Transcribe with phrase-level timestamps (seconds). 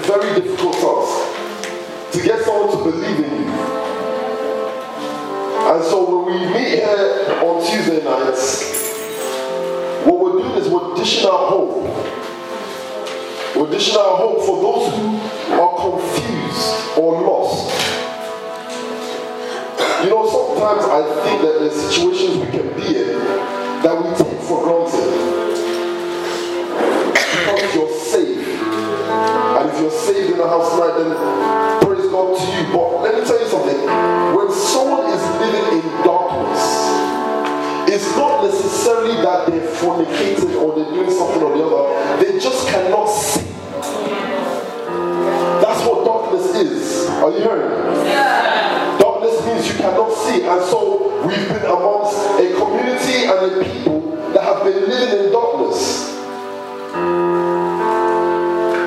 [0.00, 3.52] very difficult task to get someone to believe in you.
[5.62, 8.72] And so when we meet here on Tuesday nights,
[10.04, 11.84] what we're doing is we're dishing out hope.
[13.56, 15.06] We're dishing out hope for those who
[15.60, 17.70] are confused or lost.
[20.04, 22.21] You know, sometimes I think that the situations
[31.10, 32.72] then praise God to you.
[32.72, 33.78] But let me tell you something.
[34.36, 36.62] When someone is living in darkness,
[37.88, 42.24] it's not necessarily that they're fornicating or they're doing something or the other.
[42.24, 43.42] They just cannot see.
[45.60, 47.08] That's what darkness is.
[47.08, 47.70] Are you hearing?
[48.06, 48.98] Yeah.
[48.98, 50.42] Darkness means you cannot see.
[50.42, 55.32] And so we've been amongst a community and a people that have been living in
[55.32, 56.10] darkness.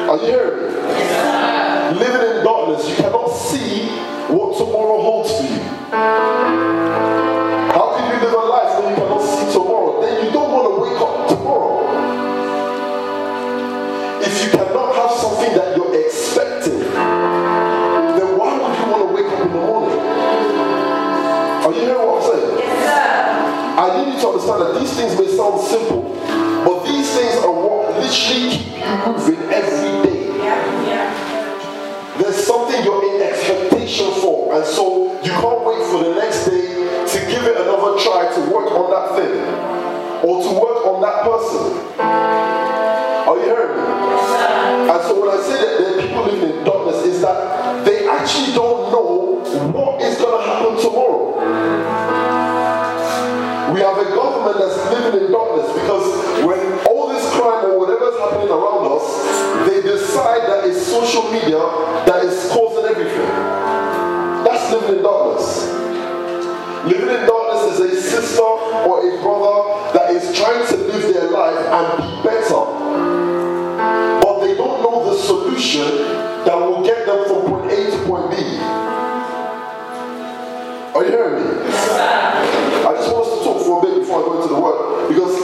[0.07, 0.73] Are you hearing?
[0.73, 1.24] Yeah.
[1.93, 3.85] Living in darkness, you cannot see
[4.33, 5.59] what tomorrow holds for you.
[7.71, 10.01] How can you live a life when you cannot see tomorrow?
[10.01, 11.85] Then you don't want to wake up tomorrow.
[14.19, 19.27] If you cannot have something that you're expecting, then why would you want to wake
[19.31, 19.99] up in the morning?
[19.99, 22.57] Are you hearing what I'm saying?
[22.57, 26.01] Yes, I need you to understand that these things may sound simple,
[26.65, 29.94] but these things are what literally keep you moving every
[34.55, 38.39] and so you can't wait for the next day to give it another try to
[38.47, 39.35] work on that thing
[40.23, 41.75] or to work on that person.
[41.99, 43.83] Are you hearing me?
[44.91, 48.07] And so when I say that there are people living in darkness, is that they
[48.07, 49.43] actually don't know
[49.75, 51.35] what is going to happen tomorrow.
[53.73, 58.07] We have a government that's living in darkness because when all this crime or whatever
[58.07, 59.03] is happening around us,
[59.67, 61.59] they decide that it's social media
[62.07, 63.04] that is causing everything.
[64.85, 65.65] Living in darkness.
[66.85, 71.31] Living in darkness is a sister or a brother that is trying to live their
[71.31, 72.65] life and be better.
[74.21, 75.87] But they don't know the solution
[76.45, 78.35] that will get them from point A to point B.
[80.93, 81.49] Are you hearing me?
[82.85, 85.07] I just want us to talk for a bit before I go into the word
[85.07, 85.35] because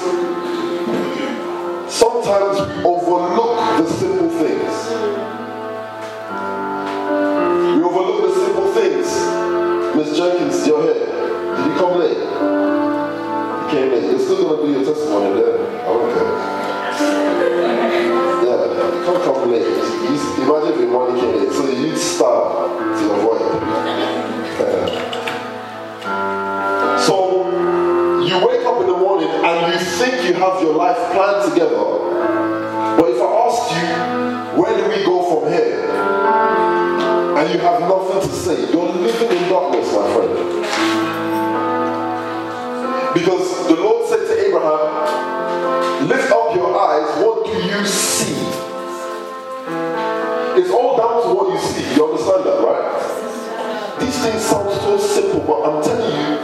[1.92, 3.61] sometimes we overlook
[8.82, 11.06] Miss Jenkins, you're here.
[11.06, 12.18] Did you come late?
[12.18, 14.06] You came late.
[14.10, 15.54] You're still going to do your testimony then.
[15.62, 16.34] I don't care.
[18.42, 18.60] Yeah,
[18.98, 19.68] you can't come late.
[19.68, 21.52] You, imagine if your money came late.
[21.52, 23.52] So you'd start to avoid it.
[27.06, 27.16] So
[28.26, 32.11] you wake up in the morning and you think you have your life planned together.
[37.42, 40.62] And you have nothing to say, you're living in darkness, my friend.
[43.16, 48.46] Because the Lord said to Abraham, lift up your eyes, what do you see?
[50.62, 51.96] It's all down to what you see.
[51.96, 54.00] You understand that, right?
[54.00, 56.38] These things sound so simple, but I'm telling you,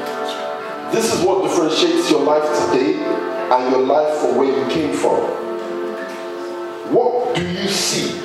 [0.91, 5.21] this is what differentiates your life today and your life from where you came from.
[6.91, 8.19] What do you see?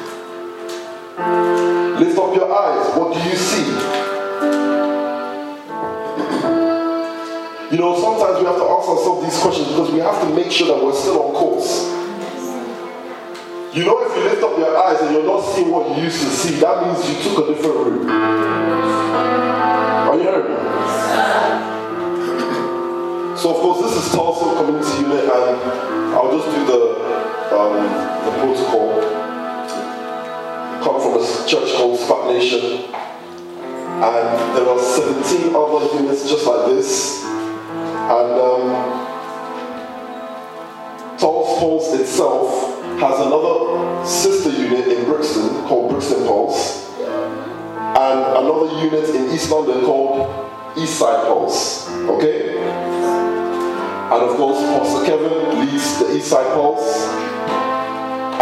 [2.03, 2.99] Lift up your eyes.
[2.99, 3.63] What do you see?
[7.71, 10.51] You know, sometimes we have to ask ourselves these questions because we have to make
[10.51, 11.87] sure that we're still on course.
[13.73, 16.21] You know, if you lift up your eyes and you're not seeing what you used
[16.23, 18.11] to see, that means you took a different route.
[20.11, 20.57] Are you hearing me?
[23.39, 25.57] So of course this is Tulsa Community Unit and
[26.19, 26.99] I'll just do the,
[27.55, 27.79] um,
[28.25, 29.22] the protocol.
[30.83, 32.93] Come from a church called SPAC Nation
[34.03, 38.63] and there are 17 other units just like this and um,
[41.19, 49.09] Tulsa Pulse itself has another sister unit in Brixton called Brixton Pulse and another unit
[49.15, 50.29] in East London called
[50.75, 51.89] Eastside Pulse.
[51.89, 52.59] Okay?
[52.59, 57.07] And of course, Pastor Kevin leads the Eastside Pulse.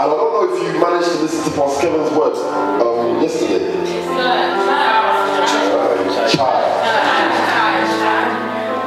[0.00, 3.68] And I don't know if you managed to listen to Pastor Kevin's words um, yesterday.
[6.32, 6.64] Child.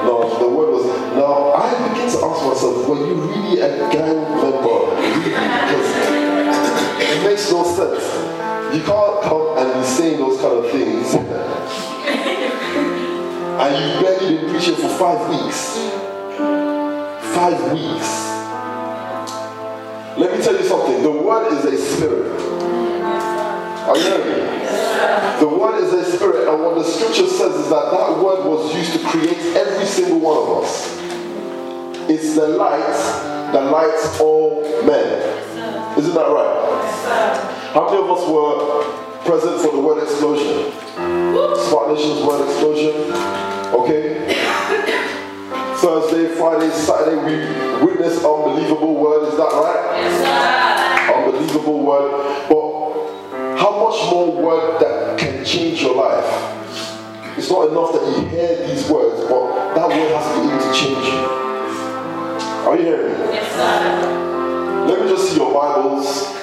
[0.08, 0.86] No, the word was.
[1.14, 4.80] Now I begin to ask myself, were you really a gang member?
[5.22, 5.90] Because
[6.98, 8.04] it makes no sense.
[8.74, 11.14] You can't come and be saying those kind of things.
[13.62, 15.78] and you've barely been preaching for five weeks
[17.36, 18.33] five weeks.
[20.18, 21.02] Let me tell you something.
[21.02, 22.40] The word is a spirit.
[23.02, 24.64] Are you hearing me?
[25.40, 28.74] The word is a spirit, and what the scripture says is that that word was
[28.76, 31.00] used to create every single one of us.
[32.10, 32.80] It's the light
[33.54, 35.98] that lights all men.
[35.98, 37.72] Isn't that right?
[37.74, 38.84] How many of us were
[39.26, 40.72] present for the word explosion?
[40.94, 43.12] SPAC Nation's word explosion.
[43.74, 44.53] Okay?
[45.84, 49.28] Thursday, Friday, Saturday, we witnessed unbelievable word.
[49.28, 50.00] Is that right?
[50.00, 52.48] Yes, Unbelievable word.
[52.48, 56.24] But how much more word that can change your life?
[57.38, 60.64] It's not enough that you hear these words, but that word has to be able
[60.64, 61.20] to change you.
[62.66, 63.20] Are you hearing me?
[63.34, 64.86] Yes, sir.
[64.88, 66.43] Let me just see your Bibles.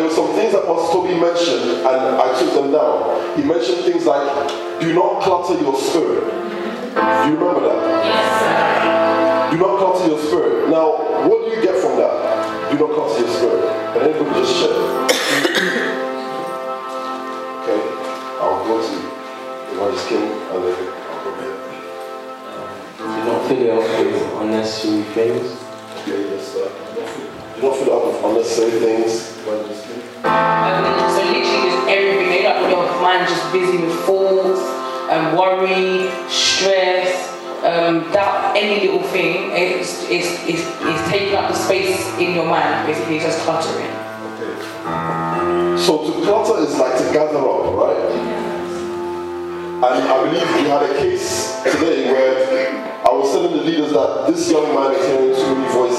[0.00, 3.36] There were some things that Pastor Toby mentioned, and I took them down.
[3.36, 4.24] He mentioned things like,
[4.80, 6.24] do not clutter your spirit.
[6.24, 8.04] Do you remember that?
[8.08, 9.52] Yes, sir.
[9.52, 10.70] Do not clutter your spirit.
[10.70, 12.72] Now, what do you get from that?
[12.72, 13.60] Do not clutter your spirit.
[13.92, 14.72] Can anybody just share?
[17.60, 17.80] okay,
[18.40, 18.96] I'll go to
[19.68, 20.80] Evangelist King and then
[21.12, 21.60] I'll go here.
[22.96, 25.60] Do not fill it up with unnecessary things.
[26.00, 26.72] Okay, yes, sir.
[27.56, 29.29] Do not fill it up with unnecessary things.
[29.42, 30.02] Evangelist King.
[30.24, 30.84] Um,
[31.16, 32.28] so literally just everything.
[32.28, 34.60] They like your mind just busy with thoughts,
[35.10, 37.28] um, worry, stress,
[37.64, 39.50] um, doubt, any little thing.
[39.52, 43.90] It's, it's, it's, it's taking up the space in your mind, basically just cluttering.
[44.40, 44.56] Okay.
[45.80, 48.50] So to clutter is like to gather up, right?
[49.80, 52.68] And I believe we had a case today where
[53.02, 55.89] I was telling the leaders that this young man is hearing too many voices.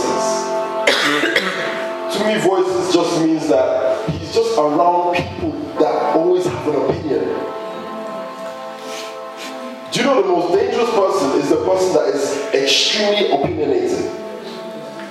[2.94, 7.24] Just means that he's just around people that always have an opinion.
[9.92, 14.12] Do you know the most dangerous person is the person that is extremely opinionated?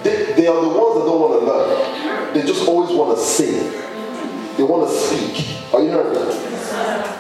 [0.02, 2.34] They, they are the ones that don't want to learn.
[2.34, 3.58] They just always want to say.
[4.56, 5.74] They want to speak.
[5.74, 6.20] Are you hearing me?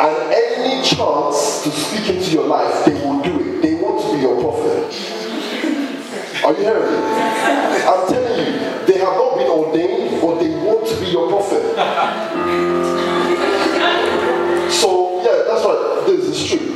[0.00, 3.62] And any chance to speak into your life, they will do it.
[3.62, 5.19] They want to be your prophet.
[6.50, 6.98] Are you hearing me?
[7.86, 11.62] I'm telling you, they have not been ordained, but they want to be your prophet.
[14.72, 16.02] So, yeah, that's right.
[16.06, 16.66] This is true.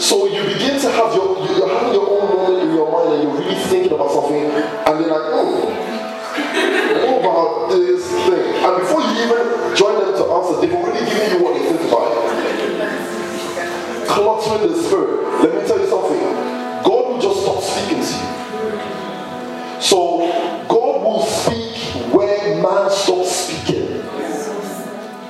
[0.00, 3.14] So you begin to have your, you- you're having your own moment in your mind
[3.14, 5.70] and you're really thinking about something, and they're like, oh,
[7.06, 8.54] what about this thing?
[8.58, 11.80] And before you even join them to answer, they've already given you what they think
[11.92, 14.08] about it.
[14.08, 15.42] Cluttering the spirit.
[15.46, 16.20] Let me tell you something.
[16.82, 18.45] God will just stop speaking to you.
[19.80, 20.18] So
[20.68, 21.76] God will speak
[22.12, 24.02] where man stops speaking.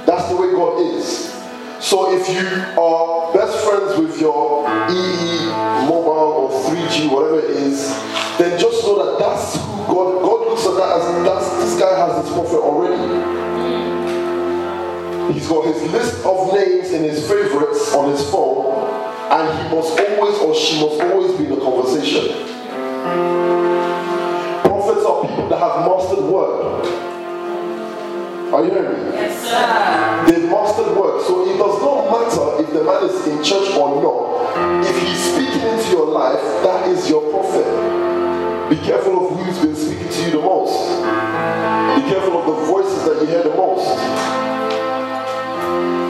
[0.06, 1.32] That's the way God is.
[1.80, 2.46] So if you
[2.80, 5.46] are best friends with your EE
[5.86, 7.88] mobile or 3G, whatever it is,
[8.38, 10.22] then just know that that's who God.
[10.22, 12.96] God looks at that as that's this guy has his prophet already.
[15.32, 18.66] He's got his list of names and his favorites on his phone,
[19.30, 21.45] and he must always or she must always be
[30.26, 31.22] They've mastered word.
[31.26, 34.84] So it does not matter if the man is in church or not.
[34.84, 37.66] If he's speaking into your life, that is your prophet.
[38.70, 40.74] Be careful of who's been speaking to you the most.
[41.96, 43.86] Be careful of the voices that you hear the most.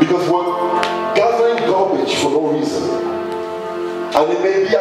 [0.00, 0.82] Because we're
[1.14, 2.82] gathering garbage for no reason.
[4.16, 4.74] And it may be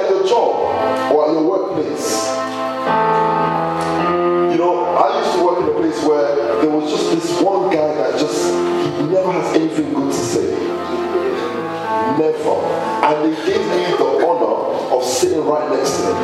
[13.05, 14.55] And they gave me the honor
[14.95, 16.15] of sitting right next to him.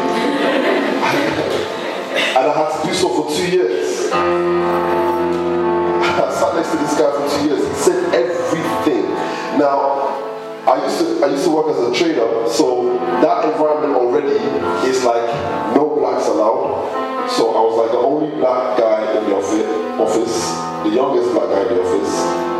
[2.37, 4.09] and I had to do so for two years.
[4.11, 4.13] I
[6.33, 7.63] sat next to this guy for two years.
[7.67, 9.05] He said everything.
[9.59, 9.77] Now,
[10.67, 14.37] I used to I used to work as a trader, so that environment already
[14.87, 15.25] is like
[15.75, 16.89] no blacks allowed.
[17.29, 21.61] So I was like the only black guy in the office the youngest black guy
[21.61, 22.50] in the office.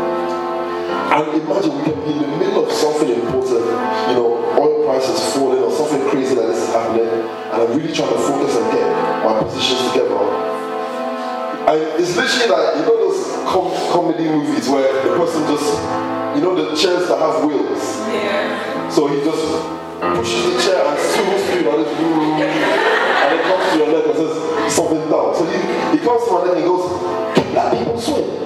[1.12, 3.68] And imagine we can be in the middle of something important,
[4.08, 8.16] you know, oil prices falling or something crazy that is happening, and I'm really trying
[8.16, 8.88] to focus and get
[9.20, 10.16] my positions together.
[11.68, 15.68] And it's literally like, you know those com- comedy movies where the person just,
[16.32, 17.84] you know the chairs that have wheels?
[18.08, 18.88] Yeah.
[18.88, 19.44] So he just
[20.16, 24.16] pushes the chair and swivels you like this, and it comes to your neck and
[24.16, 25.36] says something down.
[25.36, 25.60] So he,
[25.92, 26.88] he comes to my neck and he goes,
[27.36, 28.42] Can black people swim?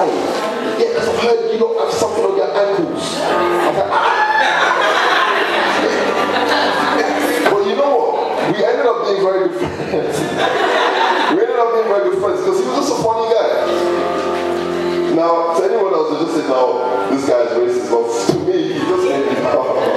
[0.00, 3.20] Yeah, because I've heard you don't have something on your ankles.
[3.20, 4.30] I was like, ah.
[7.52, 8.16] But you know what?
[8.48, 10.16] We ended up being very good friends.
[11.36, 13.50] we ended up being very good friends because he was just a funny guy.
[15.16, 16.80] Now, to anyone else, they just say, no,
[17.10, 17.92] this guy is racist.
[17.92, 19.89] But to me, he just made me laugh.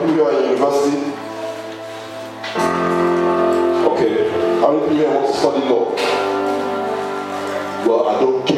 [0.00, 1.12] People here in university?
[3.90, 4.30] Okay,
[4.60, 5.94] how many people here want to study law?
[7.86, 8.49] Well, I don't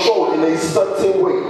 [0.00, 1.42] controlled in a certain way.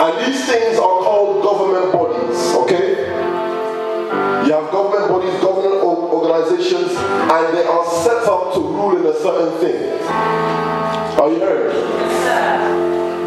[0.00, 3.06] And these things are called government bodies, okay?
[4.46, 9.20] You have government bodies, government organizations, and they are set up to rule in a
[9.20, 10.00] certain thing.
[11.20, 11.76] Are you hearing?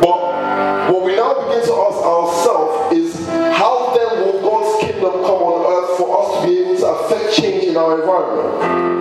[0.01, 5.42] But what we now begin to ask ourselves is how then will God's kingdom come
[5.44, 8.92] on earth for us to be able to affect change in our environment?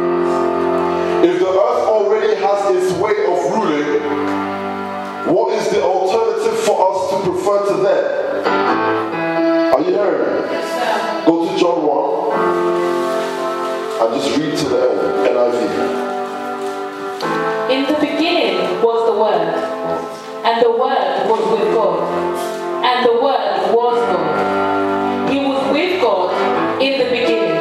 [5.73, 8.05] Is the alternative for us to prefer to them?
[9.75, 10.41] Are you hearing me?
[11.25, 11.93] Go to John 1
[14.03, 15.01] and just read to the end,
[15.33, 15.57] NIV.
[17.71, 19.55] In the beginning was the Word,
[20.45, 21.99] and the Word was with God,
[22.85, 25.31] and the Word was God.
[25.31, 27.57] He was with God in the beginning.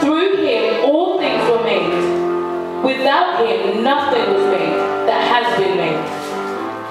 [0.00, 2.82] Through him all things were made.
[2.82, 4.83] Without him nothing was made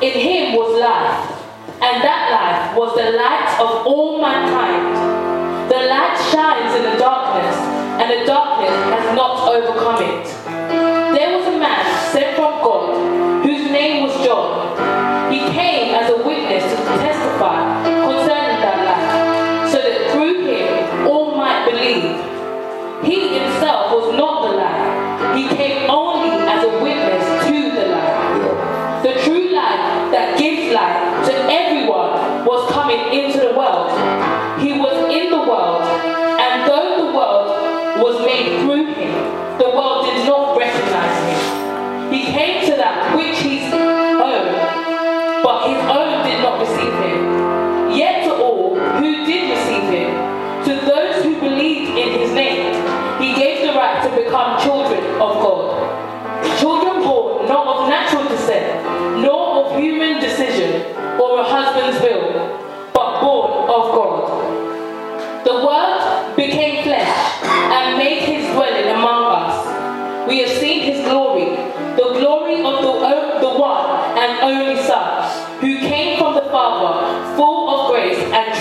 [0.03, 1.31] In him was life,
[1.79, 4.91] and that life was the light of all mankind.
[5.71, 7.42] The light shines in the darkness,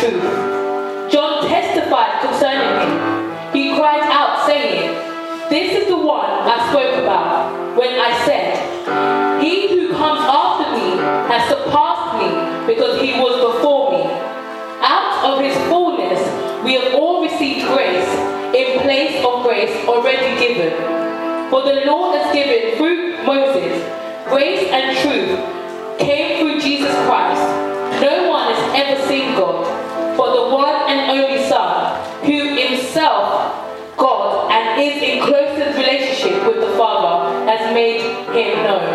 [0.03, 1.13] truth.
[1.13, 3.53] John testified concerning him.
[3.53, 4.91] He cried out, saying,
[5.49, 10.97] This is the one I spoke about when I said, He who comes after me
[11.31, 14.03] has surpassed me because he was before me.
[14.83, 16.19] Out of his fullness
[16.65, 18.09] we have all received grace
[18.55, 20.73] in place of grace already given.
[21.51, 23.79] For the law is given through Moses,
[24.29, 27.71] grace and truth came through Jesus Christ.
[28.01, 29.63] No one has ever seen God,
[30.17, 36.61] but the one and only Son, who himself God and is in closest relationship with
[36.61, 38.01] the Father, has made
[38.35, 38.89] him known.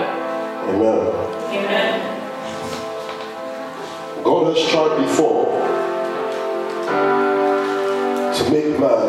[0.69, 0.99] Amen.
[1.53, 2.13] Amen.
[4.23, 5.45] God has tried before
[8.33, 9.07] to make man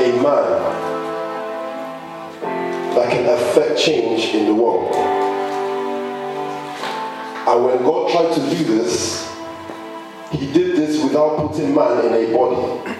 [0.00, 0.46] a man
[2.94, 4.94] that can affect change in the world.
[7.44, 9.31] And when God tried to do this,
[10.32, 12.90] he did this without putting man in a body.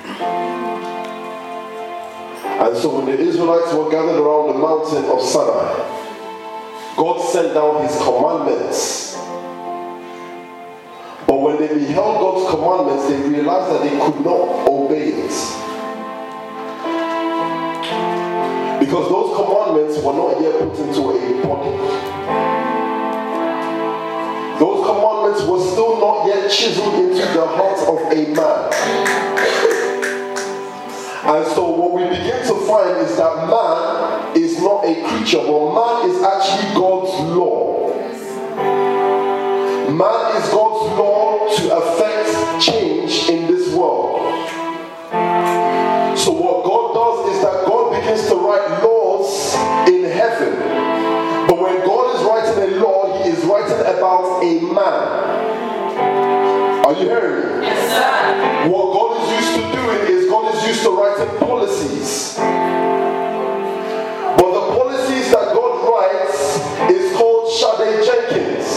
[2.62, 5.75] And so when the Israelites were gathered around the mountain of Sinai,
[6.97, 9.17] God sent down his commandments.
[11.27, 15.33] But when they beheld God's commandments, they realized that they could not obey it.
[18.79, 22.72] Because those commandments were not yet put into a body.
[24.62, 28.71] Those commandments were still not yet chiseled into the heart of a man.
[31.25, 35.75] And so what we begin to find is that man is not a creature, but
[35.75, 37.51] man is actually God's law.
[57.03, 57.62] You hearing?
[57.62, 58.71] Yes, sir.
[58.71, 62.37] What God is used to doing is God is used to writing policies.
[64.38, 66.57] But the policies that God writes
[66.91, 68.69] is called Shade Jenkins.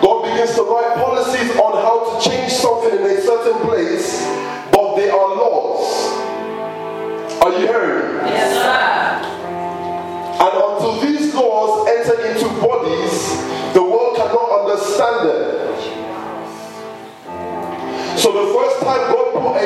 [0.00, 4.24] God begins to write policies on how to change something in a certain place,
[4.72, 6.08] but they are laws.
[7.42, 8.07] Are you hearing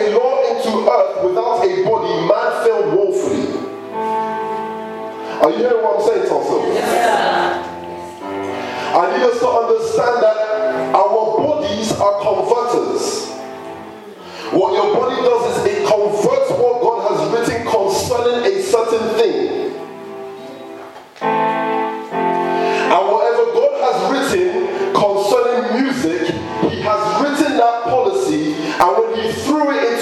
[0.02, 3.46] a law into earth without a body, man failed woefully.
[5.42, 6.60] Are you hearing what I'm saying, Thompson?
[6.74, 7.68] Sir.
[8.94, 10.36] I need us to understand that
[10.94, 13.30] our bodies are converters.
[14.52, 19.51] What your body does is it converts what God has written concerning a certain thing.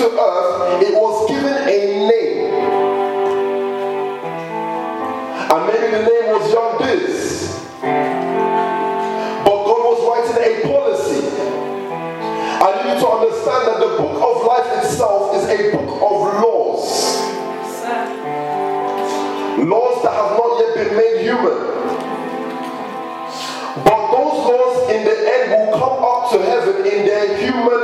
[0.01, 2.41] It earth, it was given a name.
[5.53, 7.67] And maybe the name was Young Biz.
[9.45, 11.21] But God was writing a policy.
[12.63, 16.19] I need you to understand that the book of life itself is a book of
[16.45, 17.21] laws.
[19.61, 21.61] Laws that have not yet been made human.
[23.85, 27.80] But those laws in the end will come up to heaven in their human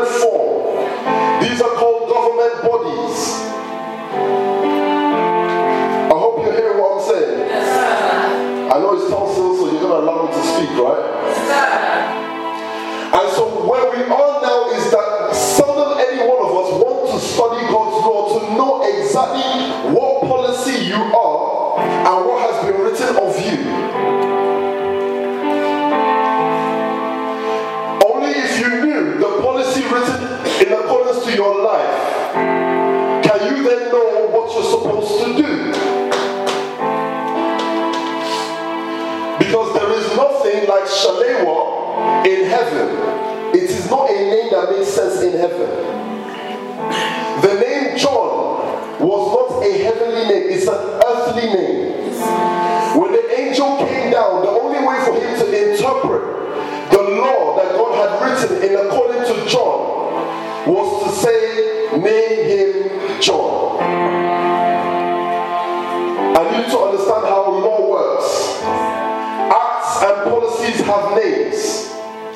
[69.87, 71.93] And policies have names.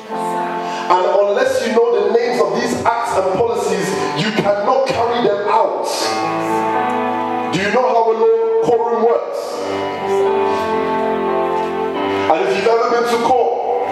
[0.07, 3.87] And unless you know the names of these acts and policies,
[4.23, 5.83] you cannot carry them out.
[7.53, 9.39] Do you know how a law quorum works?
[12.31, 13.85] And if you've ever been to court,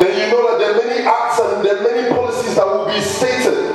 [0.00, 2.86] then you know that there are many acts and there are many policies that will
[2.86, 3.74] be stated.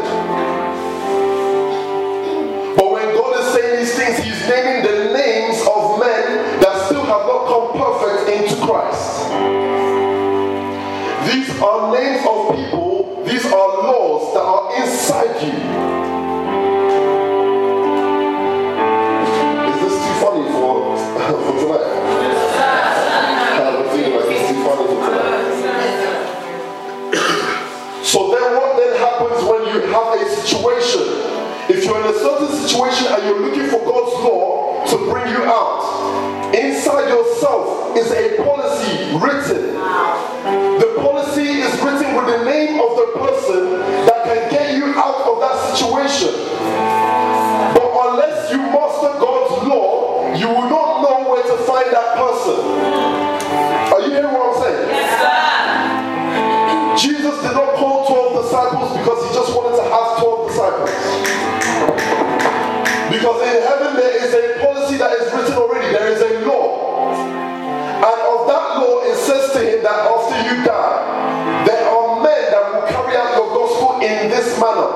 [2.78, 5.79] But when God is saying these things, He's naming the names of
[7.48, 9.30] come perfect into Christ.
[11.28, 15.54] These are names of people, these are laws that are inside you.
[19.70, 20.98] Is this too funny for,
[21.44, 22.00] for tonight.
[28.04, 31.02] So then what then happens when you have a situation?
[31.70, 35.44] If you're in a certain situation and you're looking for God's law to bring you
[35.44, 36.29] out,
[36.90, 39.74] inside yourself is a policy written.
[40.80, 45.22] The policy is written with the name of the person that can get you out
[45.30, 46.34] of that situation.
[47.78, 52.58] But unless you master God's law, you will not know where to find that person.
[53.94, 54.90] Are you hearing what I'm saying?
[54.90, 55.38] Yes, sir.
[56.98, 60.90] Jesus did not call 12 disciples because he just wanted to have 12 disciples.
[63.14, 65.69] Because in heaven there is a policy that is written already,
[68.10, 72.42] And of that law, it says to him that after you die, there are men
[72.50, 74.90] that will carry out your gospel in this manner.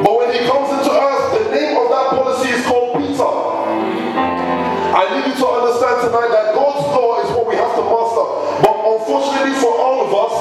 [0.00, 3.28] But when he comes into earth, the name of that policy is called Peter.
[3.28, 8.26] I need you to understand tonight that God's law is what we have to master.
[8.64, 10.32] But unfortunately for all of us,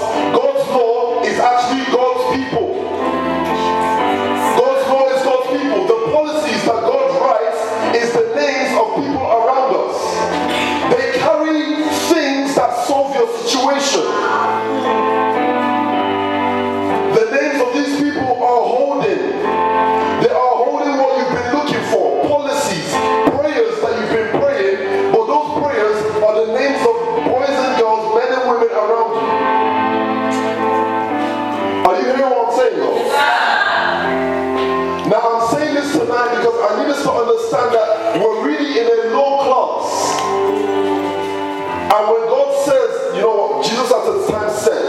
[35.11, 38.85] Now I'm saying this tonight because I need us to understand that we're really in
[38.85, 40.21] a low class.
[41.91, 44.87] And when God says, you know Jesus at the time said,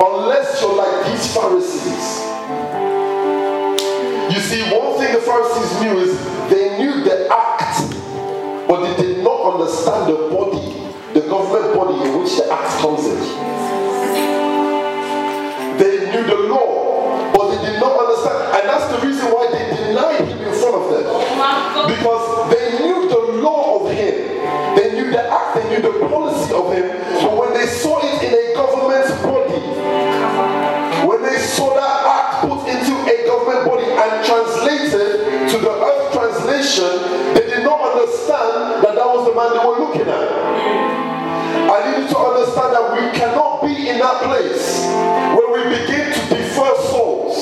[0.00, 2.20] unless you're like these Pharisees.
[4.30, 6.12] You see, one thing the Pharisees knew is
[6.50, 7.80] they knew the act,
[8.68, 13.06] but they did not understand the body, the government body in which the act comes
[13.06, 13.59] in.
[21.90, 24.14] Because they knew the law of him,
[24.76, 26.86] they knew the act, they knew the policy of him,
[27.22, 29.58] but when they saw it in a government body,
[31.06, 36.12] when they saw that act put into a government body and translated to the earth
[36.14, 40.30] translation, they did not understand that that was the man they were looking at.
[41.74, 44.86] I need you to understand that we cannot be in that place
[45.34, 47.34] where we begin to defer souls.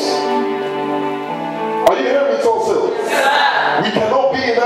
[1.85, 2.89] Are you hearing me, Tonsil?
[3.83, 4.08] We in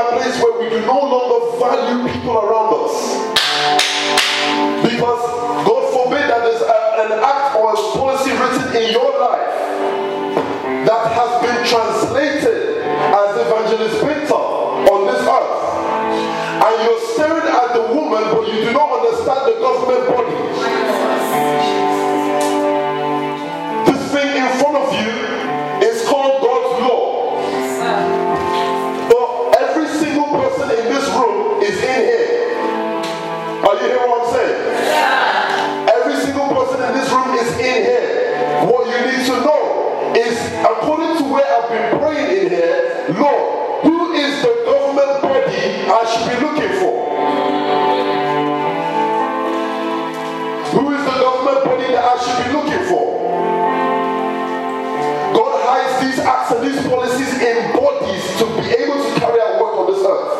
[0.03, 2.97] that place where we do no longer value people around us.
[4.83, 5.23] Because
[5.63, 9.55] God forbid that there's a, an act or a policy written in your life
[10.87, 15.63] that has been translated as evangelist Victor on this earth.
[16.67, 20.82] And you're staring at the woman, but you do not understand the government body.
[56.25, 60.03] Acts and these policies in bodies to be able to carry out work on this
[60.03, 60.31] earth.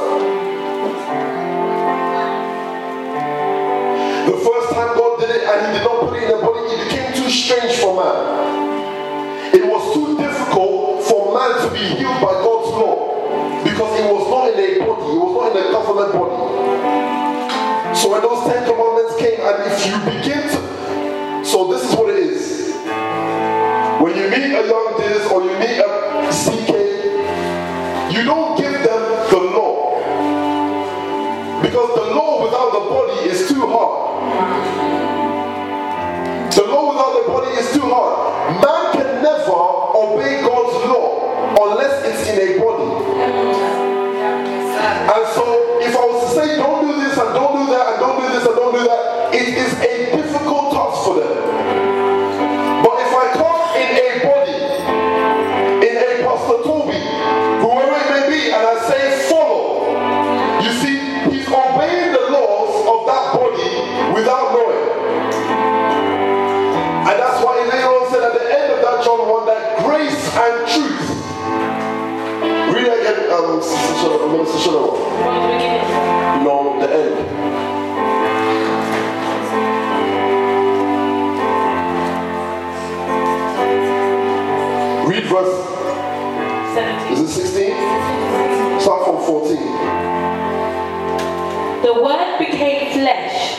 [4.27, 6.61] The first time God did it and He did not put it in a body,
[6.73, 9.55] it became too strange for man.
[9.55, 14.25] It was too difficult for man to be healed by God's law because it was
[14.31, 16.39] not in a body, it was not in a government body.
[17.95, 20.12] So when those Ten Commandments came, and if you
[42.29, 42.89] in a body.
[45.13, 48.01] And so, if I was to say, don't do this and don't do that and
[48.01, 50.02] don't do this and don't do that, it is a
[85.33, 85.65] verse,
[86.75, 87.13] 17.
[87.13, 88.81] is it 16?
[88.81, 89.57] Start from 14.
[91.83, 93.57] The Word became flesh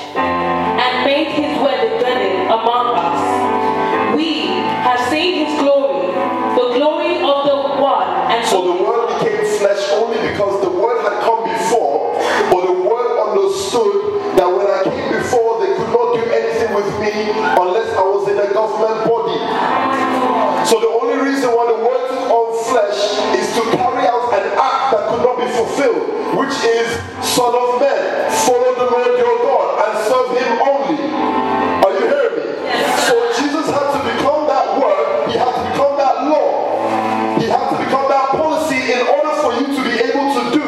[26.65, 26.87] is
[27.19, 30.99] Son of Man, follow the Lord your God and serve him only.
[31.83, 32.47] Are you hearing me?
[33.03, 37.39] So Jesus had to become that word, he had to become that law.
[37.39, 40.67] He had to become that policy in order for you to be able to do.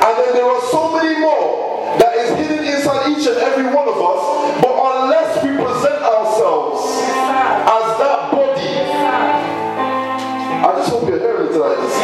[0.00, 3.88] And then there are so many more that is hidden inside each and every one
[3.88, 4.22] of us.
[4.64, 6.80] But unless we present ourselves
[7.68, 8.72] as that body,
[10.64, 12.01] I just hope you're hearing tonight.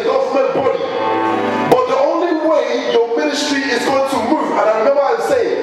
[0.00, 0.82] A government body.
[1.70, 5.53] But the only way your ministry is going to move, and I remember I'm saying,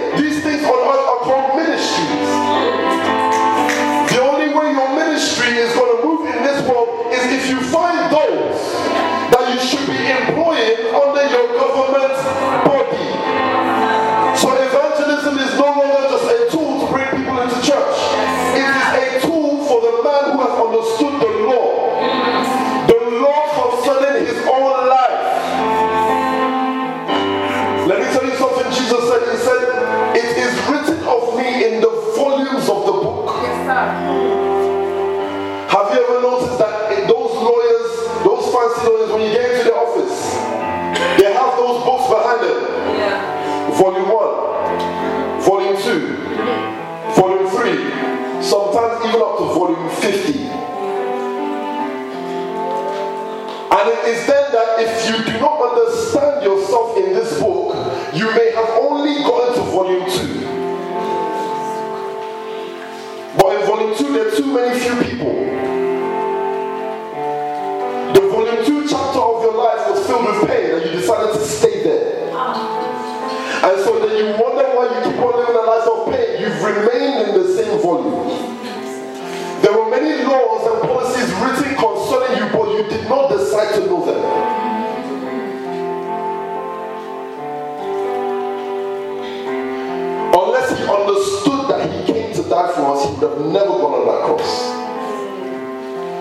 [92.52, 94.52] die for us, he would have never gone on that cross.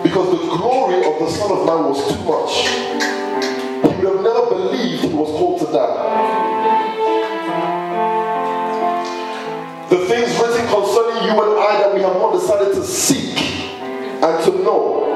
[0.04, 2.70] Because the glory of the Son of Man was too much.
[3.82, 5.98] He would have never believed he was called to die.
[9.90, 13.36] The things written concerning you and I that we have not decided to seek
[14.22, 15.10] and to know,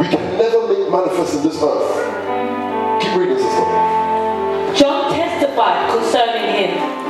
[0.00, 3.02] we can never make manifest in this earth.
[3.02, 4.78] Keep reading, sister.
[4.78, 7.09] John testified concerning him.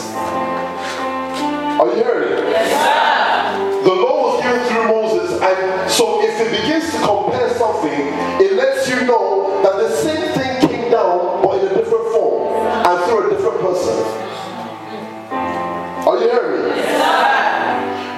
[1.81, 3.83] Are you hearing it?
[3.83, 7.89] The law was given through Moses, and so if it begins to compare something,
[8.39, 12.53] it lets you know that the same thing came down, but in a different form
[12.85, 13.97] and through a different person.
[16.05, 16.81] Are you hearing me?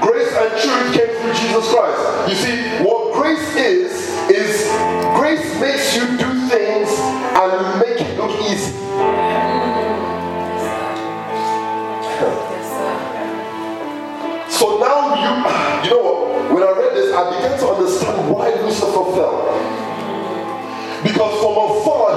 [0.03, 2.29] Grace and truth came through Jesus Christ.
[2.29, 4.67] You see, what grace is, is
[5.15, 6.17] grace makes you
[21.13, 22.12] Because from afar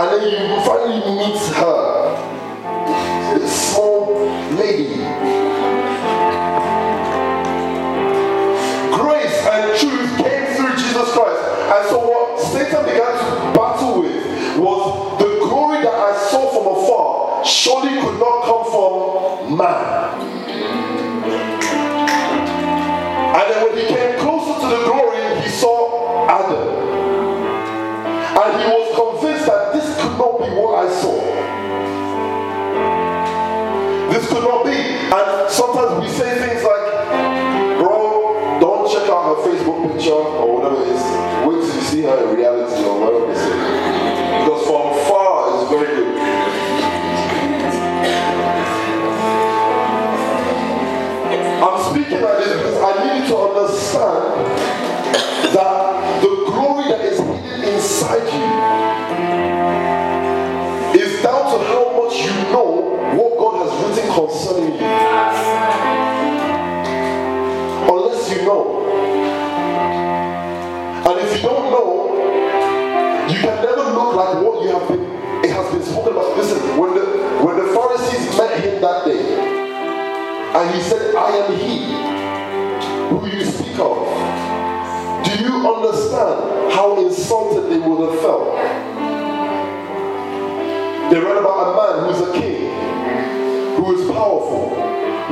[0.00, 1.59] You finally meet
[35.50, 40.88] Sometimes we say things like, bro, don't check out her Facebook picture or whatever it
[40.88, 41.02] is.
[41.44, 43.58] Wait till you see her in reality or whatever they say.
[44.44, 46.18] Because from far it's very good.
[51.66, 54.24] I'm speaking like this because I need you to understand
[55.56, 58.79] that the glory that is hidden inside you
[64.26, 64.86] concerning you.
[67.88, 68.62] Unless you know.
[71.06, 71.88] And if you don't know,
[73.28, 75.10] you can never look like what you have been
[75.42, 76.36] it has been spoken about.
[76.36, 77.04] Listen, when the
[77.44, 79.22] when the Pharisees met him that day,
[80.54, 81.78] and he said, I am he
[83.08, 83.96] who you speak of.
[85.24, 88.54] Do you understand how insulted they would have felt?
[91.10, 92.68] They read about a man who's a king,
[93.80, 94.76] who is powerful,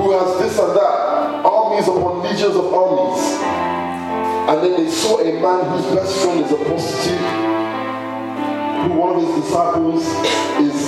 [0.01, 3.21] who has this and that, armies upon legions of armies.
[4.49, 7.21] And then they saw a man whose best friend is a prostitute,
[8.89, 10.01] who one of his disciples
[10.65, 10.81] is,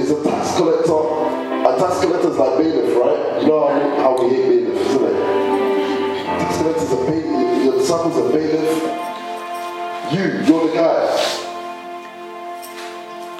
[0.00, 0.96] is a tax collector.
[1.68, 3.42] A tax collector is like bailiff, right?
[3.42, 3.68] You know
[4.00, 5.16] how, we hate bailiff, isn't it?
[6.24, 8.80] Tax collector is a bailiff, your disciples are bailiff.
[10.10, 11.04] You, you're the guy.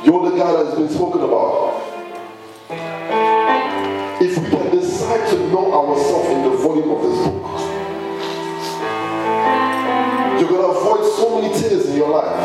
[0.04, 1.64] You're the guy that has been spoken about.
[5.34, 7.42] To know ourselves in the volume of this book,
[10.38, 12.38] you're going to avoid so many tears in your life.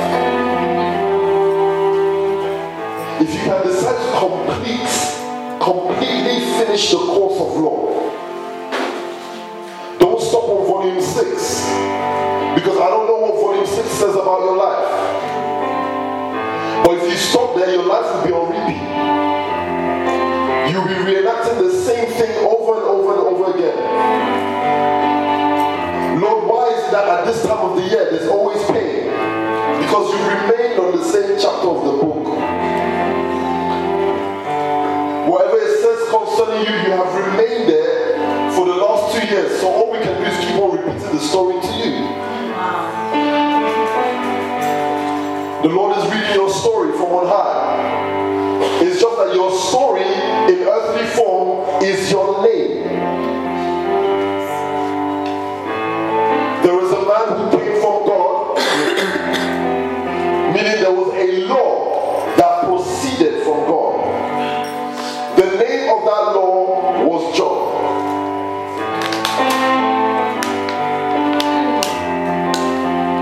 [3.21, 4.89] If you can decide to complete,
[5.61, 8.09] completely finish the course of law,
[9.99, 11.19] don't stop on volume 6
[12.55, 14.85] because I don't know what volume 6 says about your life.
[16.85, 19.18] But if you stop there, your life will be on repeat.
[20.69, 23.77] You'll be reenacting the same thing over and over and over again.
[26.21, 29.05] Lord, why is it that at this time of the year there's always pain?
[29.81, 32.21] Because you remained on the same chapter of the book.
[35.27, 39.59] Whatever it says concerning you, you have remained there for the last two years.
[39.59, 41.97] So all we can do is keep on repeating the story to you.
[45.63, 47.58] The Lord is reading your story from on high.
[48.81, 52.83] It's just that your story in earthly form is your name.
[56.63, 58.57] There is a man who came from God,
[60.55, 65.37] meaning there was a law that proceeded from God.
[65.37, 67.59] The name of that law was John.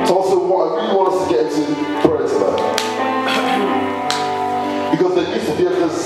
[0.03, 2.06] It's also what I really want us to get into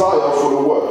[0.02, 0.90] desire for the word.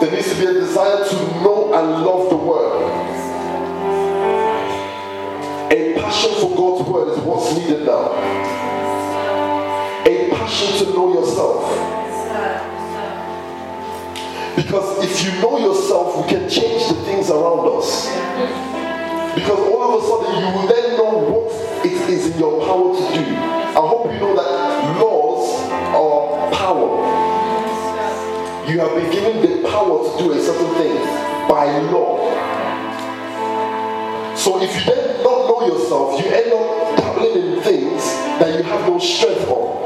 [0.00, 2.82] There needs to be a desire to know and love the word.
[5.70, 8.10] A passion for God's word is what's needed now.
[10.04, 11.62] A passion to know yourself.
[14.56, 18.08] Because if you know yourself, we can change the things around us.
[19.36, 22.96] Because all of a sudden you will then know what it is in your power
[22.96, 23.36] to do.
[23.36, 24.51] I hope you know that
[28.72, 30.96] You have been given the power to do a certain thing
[31.46, 32.16] by law.
[34.34, 38.02] So if you then don't know yourself, you end up dabbling in things
[38.40, 39.76] that you have no strength on.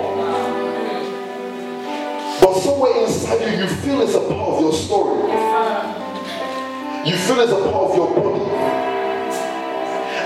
[2.40, 5.32] But somewhere inside you, you feel it's a part of your story.
[7.10, 8.44] You feel it's a part of your body.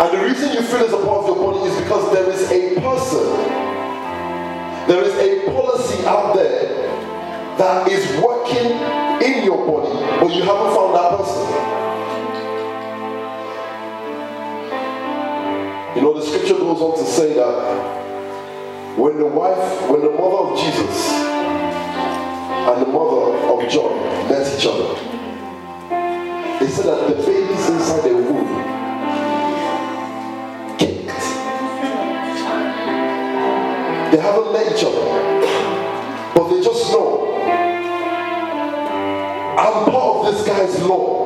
[0.01, 2.43] And the reason you feel it's a part of your body is because there is
[2.51, 3.25] a person,
[4.87, 6.80] there is a policy out there
[7.61, 8.73] that is working
[9.21, 11.45] in your body, but you haven't found that person.
[15.95, 20.53] You know, the scripture goes on to say that when the wife, when the mother
[20.53, 23.93] of Jesus and the mother of John
[24.31, 24.95] met each other,
[26.61, 28.49] they said that the babies inside their womb
[30.79, 31.09] kicked.
[34.13, 35.05] They haven't met each other,
[36.35, 37.20] but they just know
[40.81, 41.20] law.